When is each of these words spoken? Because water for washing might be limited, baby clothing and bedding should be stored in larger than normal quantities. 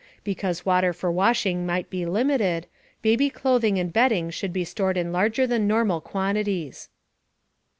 Because 0.23 0.65
water 0.65 0.93
for 0.93 1.11
washing 1.11 1.63
might 1.63 1.91
be 1.91 2.07
limited, 2.07 2.65
baby 3.03 3.29
clothing 3.29 3.77
and 3.77 3.93
bedding 3.93 4.31
should 4.31 4.51
be 4.51 4.65
stored 4.65 4.97
in 4.97 5.11
larger 5.11 5.45
than 5.45 5.67
normal 5.67 6.01
quantities. 6.01 6.89